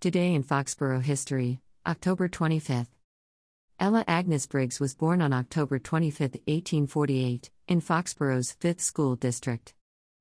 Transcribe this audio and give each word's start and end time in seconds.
Today 0.00 0.32
in 0.32 0.44
Foxborough 0.44 1.02
History, 1.02 1.58
October 1.84 2.28
25th. 2.28 2.86
Ella 3.80 4.04
Agnes 4.06 4.46
Briggs 4.46 4.78
was 4.78 4.94
born 4.94 5.20
on 5.20 5.32
October 5.32 5.80
25, 5.80 6.34
1848, 6.46 7.50
in 7.66 7.80
Foxborough's 7.80 8.54
5th 8.60 8.80
School 8.80 9.16
District. 9.16 9.74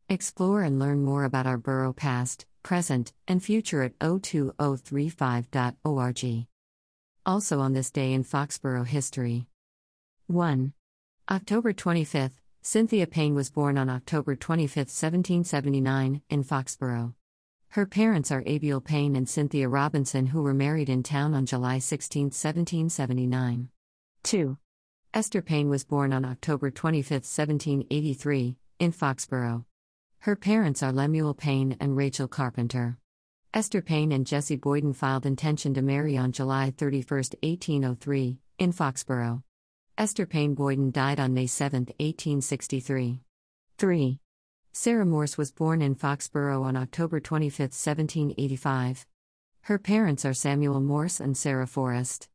Explore 0.10 0.64
and 0.64 0.80
learn 0.80 1.04
more 1.04 1.26
about 1.26 1.46
our 1.46 1.60
borough 1.60 1.94
past, 1.94 2.48
present, 2.64 3.14
and 3.28 3.44
future 3.44 3.84
at 3.84 3.96
o2035.org. 4.00 6.48
Also 7.24 7.60
on 7.60 7.74
this 7.74 7.92
day 7.92 8.14
in 8.14 8.24
Foxborough 8.24 8.88
history. 8.88 9.46
1. 10.26 10.74
October 11.30 11.72
25th, 11.72 12.40
Cynthia 12.64 13.06
Payne 13.06 13.36
was 13.36 13.52
born 13.52 13.78
on 13.78 13.92
October 13.92 14.36
25, 14.36 14.76
1779, 14.76 16.24
in 16.32 16.44
Foxborough. 16.44 17.14
Her 17.70 17.86
parents 17.86 18.32
are 18.32 18.44
Abiel 18.48 18.82
Payne 18.82 19.16
and 19.16 19.28
Cynthia 19.28 19.68
Robinson, 19.68 20.28
who 20.28 20.42
were 20.42 20.54
married 20.54 20.90
in 20.90 21.04
town 21.04 21.34
on 21.34 21.46
July 21.46 21.80
16, 21.80 22.26
1779. 22.26 23.70
2. 24.24 24.58
Esther 25.14 25.42
Payne 25.42 25.70
was 25.70 25.84
born 25.84 26.14
on 26.14 26.26
October 26.26 26.72
25, 26.72 27.12
1783, 27.12 28.56
in 28.80 28.92
Foxborough. 28.92 29.66
Her 30.20 30.36
parents 30.36 30.82
are 30.82 30.92
Lemuel 30.92 31.34
Payne 31.34 31.78
and 31.80 31.96
Rachel 31.96 32.28
Carpenter. 32.28 32.98
Esther 33.54 33.82
Payne 33.82 34.12
and 34.12 34.28
Jesse 34.28 34.58
Boyden 34.58 34.94
filed 34.94 35.26
intention 35.26 35.74
to 35.74 35.82
marry 35.82 36.18
on 36.18 36.32
July 36.32 36.74
31, 36.78 37.18
1803, 37.42 38.40
in 38.60 38.72
Foxborough. 38.72 39.44
Esther 39.98 40.26
Payne 40.26 40.54
Boyden 40.54 40.92
died 40.92 41.20
on 41.20 41.34
May 41.34 41.48
7, 41.48 41.86
1863. 42.00 43.22
3. 43.78 44.20
Sarah 44.80 45.08
Morse 45.08 45.40
was 45.40 45.52
born 45.52 45.82
in 45.82 45.96
Foxborough 45.96 46.62
on 46.62 46.76
October 46.76 47.20
25, 47.20 47.60
1785. 47.72 49.08
Her 49.62 49.80
parents 49.80 50.24
are 50.24 50.36
Samuel 50.36 50.82
Morse 50.82 51.20
and 51.20 51.36
Sarah 51.36 51.66
Forrest. 51.66 52.30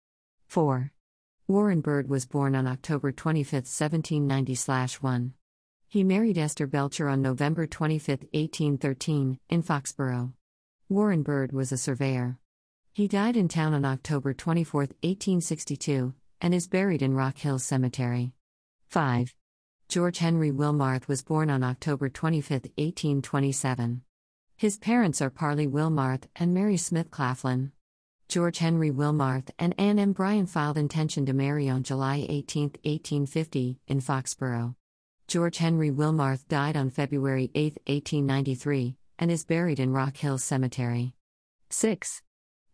4. 0.48 0.90
Warren 1.46 1.80
Bird 1.80 2.08
was 2.08 2.26
born 2.26 2.56
on 2.56 2.66
October 2.66 3.12
25, 3.12 3.52
1790 3.52 4.98
1. 5.00 5.34
He 5.86 6.02
married 6.02 6.36
Esther 6.36 6.66
Belcher 6.66 7.08
on 7.08 7.22
November 7.22 7.64
25, 7.68 8.08
1813, 8.32 9.38
in 9.48 9.62
Foxborough. 9.62 10.32
Warren 10.88 11.22
Bird 11.22 11.52
was 11.52 11.70
a 11.70 11.76
surveyor. 11.76 12.38
He 12.92 13.06
died 13.06 13.36
in 13.36 13.46
town 13.46 13.72
on 13.72 13.84
October 13.84 14.34
24, 14.34 14.80
1862, 14.80 16.12
and 16.40 16.52
is 16.52 16.66
buried 16.66 17.02
in 17.02 17.14
Rock 17.14 17.38
Hill 17.38 17.60
Cemetery. 17.60 18.32
5. 18.88 19.32
George 19.92 20.20
Henry 20.20 20.50
Wilmarth 20.50 21.06
was 21.06 21.22
born 21.22 21.50
on 21.50 21.62
October 21.62 22.08
25, 22.08 22.62
1827. 22.78 24.00
His 24.56 24.78
parents 24.78 25.20
are 25.20 25.28
Parley 25.28 25.66
Wilmarth 25.66 26.22
and 26.34 26.54
Mary 26.54 26.78
Smith 26.78 27.10
Claflin. 27.10 27.72
George 28.26 28.56
Henry 28.56 28.90
Wilmarth 28.90 29.50
and 29.58 29.74
Anne 29.76 29.98
M. 29.98 30.14
Bryan 30.14 30.46
filed 30.46 30.78
intention 30.78 31.26
to 31.26 31.34
marry 31.34 31.68
on 31.68 31.82
July 31.82 32.24
18, 32.26 32.70
1850, 32.82 33.80
in 33.86 34.00
Foxborough. 34.00 34.74
George 35.28 35.58
Henry 35.58 35.90
Wilmarth 35.90 36.48
died 36.48 36.74
on 36.74 36.88
February 36.88 37.50
8, 37.54 37.74
1893, 37.86 38.96
and 39.18 39.30
is 39.30 39.44
buried 39.44 39.78
in 39.78 39.92
Rock 39.92 40.16
Hill 40.16 40.38
Cemetery. 40.38 41.12
6. 41.68 42.22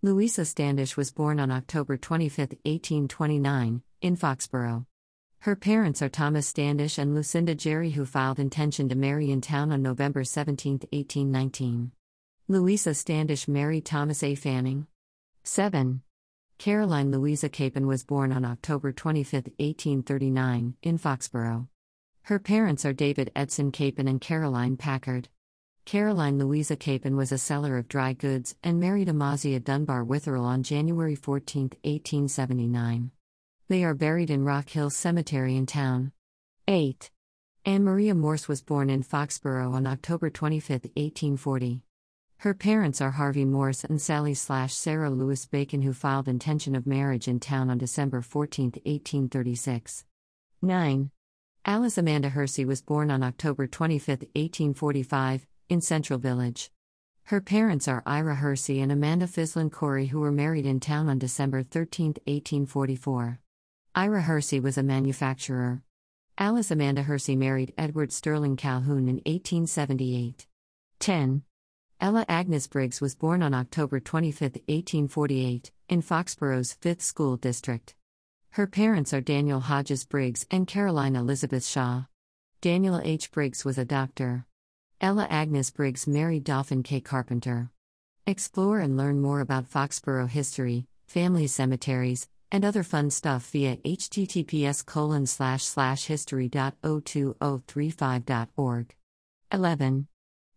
Louisa 0.03 0.44
Standish 0.44 0.97
was 0.97 1.10
born 1.10 1.41
on 1.41 1.50
October 1.50 1.97
25, 1.97 2.38
1829, 2.64 3.82
in 4.03 4.16
Foxborough. 4.16 4.86
Her 5.42 5.55
parents 5.55 6.03
are 6.03 6.08
Thomas 6.08 6.48
Standish 6.48 6.98
and 6.98 7.14
Lucinda 7.14 7.55
Jerry, 7.55 7.91
who 7.91 8.05
filed 8.05 8.41
intention 8.41 8.89
to 8.89 8.97
marry 8.97 9.31
in 9.31 9.41
town 9.41 9.70
on 9.70 9.83
November 9.83 10.25
17, 10.25 10.72
1819. 10.91 11.92
Louisa 12.48 12.92
Standish 12.92 13.47
married 13.47 13.84
Thomas 13.84 14.25
A. 14.25 14.34
Fanning. 14.34 14.89
7. 15.44 16.03
Caroline 16.59 17.12
Louisa 17.12 17.48
Capon 17.48 17.87
was 17.87 18.03
born 18.03 18.32
on 18.32 18.44
October 18.44 18.91
25, 18.91 19.44
1839, 19.59 20.75
in 20.82 20.98
Foxborough. 20.98 21.69
Her 22.22 22.41
parents 22.41 22.84
are 22.84 22.93
David 22.93 23.31
Edson 23.37 23.71
Capon 23.71 24.09
and 24.09 24.21
Caroline 24.21 24.77
Packard. 24.77 25.28
Caroline 25.84 26.38
Louisa 26.38 26.75
Capon 26.75 27.16
was 27.16 27.31
a 27.31 27.38
seller 27.38 27.78
of 27.78 27.87
dry 27.87 28.12
goods 28.12 28.56
and 28.65 28.81
married 28.81 29.09
Amazia 29.09 29.60
Dunbar 29.60 30.04
Witherell 30.04 30.44
on 30.44 30.65
January 30.65 31.15
14, 31.15 31.71
1879. 31.84 33.12
They 33.70 33.84
are 33.84 33.94
buried 33.94 34.30
in 34.30 34.44
Rock 34.44 34.70
Hill 34.70 34.88
Cemetery 34.88 35.54
in 35.54 35.66
town. 35.66 36.12
8. 36.68 37.10
Anne 37.66 37.84
Maria 37.84 38.14
Morse 38.14 38.48
was 38.48 38.62
born 38.62 38.88
in 38.88 39.02
Foxborough 39.02 39.74
on 39.74 39.86
October 39.86 40.30
25, 40.30 40.84
1840. 40.84 41.82
Her 42.38 42.54
parents 42.54 43.02
are 43.02 43.10
Harvey 43.10 43.44
Morse 43.44 43.84
and 43.84 44.00
Sally 44.00 44.32
slash 44.32 44.72
Sarah 44.72 45.10
Lewis 45.10 45.44
Bacon, 45.44 45.82
who 45.82 45.92
filed 45.92 46.28
intention 46.28 46.74
of 46.74 46.86
marriage 46.86 47.28
in 47.28 47.40
town 47.40 47.68
on 47.68 47.76
December 47.76 48.22
14, 48.22 48.68
1836. 48.86 50.06
9. 50.62 51.10
Alice 51.66 51.98
Amanda 51.98 52.30
Hersey 52.30 52.64
was 52.64 52.80
born 52.80 53.10
on 53.10 53.22
October 53.22 53.66
25, 53.66 54.08
1845, 54.34 55.46
in 55.68 55.82
Central 55.82 56.18
Village. 56.18 56.70
Her 57.24 57.42
parents 57.42 57.86
are 57.86 58.02
Ira 58.06 58.36
Hersey 58.36 58.80
and 58.80 58.90
Amanda 58.90 59.26
Fislin 59.26 59.68
Corey, 59.68 60.06
who 60.06 60.20
were 60.20 60.32
married 60.32 60.64
in 60.64 60.80
town 60.80 61.10
on 61.10 61.18
December 61.18 61.62
13, 61.62 62.14
1844. 62.24 63.40
Ira 63.94 64.22
Hersey 64.22 64.60
was 64.60 64.78
a 64.78 64.82
manufacturer. 64.82 65.82
Alice 66.37 66.71
Amanda 66.71 67.03
Hersey 67.03 67.34
married 67.34 67.75
Edward 67.76 68.12
Sterling 68.12 68.56
Calhoun 68.56 69.09
in 69.09 69.16
1878. 69.26 70.47
10. 71.00 71.43
Ella 72.00 72.25
Agnes 72.28 72.66
Briggs 72.69 73.00
was 73.00 73.16
born 73.16 73.43
on 73.43 73.54
October 73.54 73.98
25, 73.98 74.53
1848, 74.66 75.72
in 75.88 76.03
Foxborough's 76.03 76.77
5th 76.81 77.00
School 77.00 77.37
District. 77.37 77.97
Her 78.50 78.66
parents 78.66 79.12
are 79.12 79.21
Daniel 79.21 79.60
Hodges 79.60 80.04
Briggs 80.04 80.47
and 80.50 80.66
Caroline 80.66 81.16
Elizabeth 81.16 81.66
Shaw. 81.66 82.04
Daniel 82.60 83.00
H. 83.03 83.32
Briggs 83.32 83.65
was 83.65 83.78
a 83.78 83.84
doctor. 83.84 84.47
Ella 85.00 85.27
Agnes 85.28 85.71
Briggs 85.71 86.06
married 86.06 86.44
Dolphin 86.44 86.82
K. 86.82 87.00
Carpenter. 87.00 87.71
Explore 88.27 88.81
and 88.81 88.97
learn 88.97 89.21
more 89.21 89.41
about 89.41 89.71
Foxborough 89.71 90.28
history, 90.28 90.87
family 91.06 91.47
cemeteries, 91.47 92.28
and 92.50 92.64
other 92.64 92.82
fun 92.82 93.10
stuff 93.10 93.50
via 93.50 93.76
https 93.76 94.82
colon 94.84 95.26
slash 95.26 95.62
slash 95.64 96.06
history.o2035.org. 96.06 98.94
11. 99.53 100.09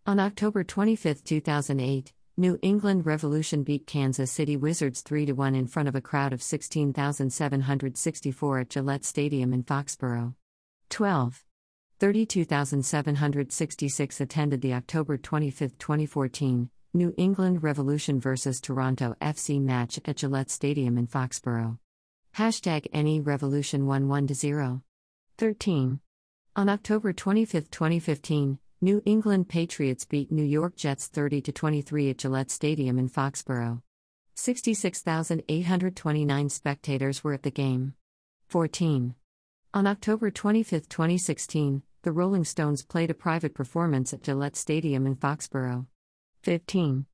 On 0.06 0.19
October 0.19 0.63
25, 0.63 1.24
2008, 1.24 2.13
New 2.38 2.57
England 2.62 3.06
Revolution 3.06 3.63
beat 3.63 3.85
Kansas 3.85 4.31
City 4.31 4.56
Wizards 4.57 5.02
3 5.02 5.31
1 5.31 5.53
in 5.53 5.68
front 5.68 5.88
of 5.88 5.94
a 5.96 6.02
crowd 6.02 6.34
of 6.34 6.41
16,764 6.41 8.59
at 8.59 8.69
Gillette 8.69 9.06
Stadium 9.06 9.53
in 9.53 9.62
Foxborough. 9.63 10.34
12. 10.90 11.44
32,766 12.00 14.22
attended 14.22 14.62
the 14.62 14.73
October 14.73 15.18
25, 15.18 15.78
2014, 15.78 16.72
New 16.94 17.13
England 17.16 17.63
Revolution 17.63 18.19
vs. 18.19 18.59
Toronto 18.59 19.16
FC 19.22 19.62
match 19.62 19.97
at 20.03 20.18
Gillette 20.18 20.50
Stadium 20.50 20.97
in 20.97 21.07
Foxborough. 21.07 21.78
Hashtag 22.35 22.94
NE 22.94 23.22
Revolution 23.22 23.84
11 23.84 24.28
13. 25.38 26.02
On 26.57 26.68
October 26.68 27.13
25, 27.13 27.72
2015, 27.72 28.59
New 28.81 29.02
England 29.06 29.47
Patriots 29.47 30.03
beat 30.03 30.34
New 30.34 30.44
York 30.44 30.75
Jets 30.75 31.07
30 31.07 31.44
23 31.44 32.09
at 32.09 32.18
Gillette 32.18 32.52
Stadium 32.52 33.00
in 33.00 33.08
Foxborough. 33.08 33.81
66,829 34.35 36.50
spectators 36.50 37.23
were 37.23 37.34
at 37.34 37.44
the 37.44 37.52
game. 37.52 37.94
14. 38.50 39.16
On 39.73 39.88
October 39.88 40.29
25, 40.29 40.90
2016, 40.90 41.84
the 42.02 42.12
Rolling 42.12 42.44
Stones 42.44 42.84
played 42.84 43.09
a 43.09 43.13
private 43.13 43.53
performance 43.53 44.12
at 44.12 44.23
Gillette 44.23 44.58
Stadium 44.58 45.08
in 45.08 45.16
Foxborough. 45.16 45.85
15. 46.43 47.05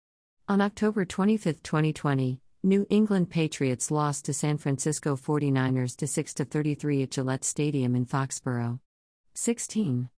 On 0.47 0.61
October 0.61 1.03
25, 1.03 1.61
2020, 1.61 2.39
New 2.63 2.87
England 2.89 3.29
Patriots 3.29 3.91
lost 3.91 4.23
to 4.25 4.33
San 4.33 4.57
Francisco 4.57 5.17
49ers 5.17 5.97
to 5.97 6.07
6 6.07 6.33
33 6.33 7.03
at 7.03 7.11
Gillette 7.11 7.43
Stadium 7.43 7.93
in 7.95 8.05
Foxborough. 8.05 8.79
16. 9.33 10.09